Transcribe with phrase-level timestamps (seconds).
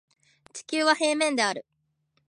[0.51, 1.63] 地球は平面である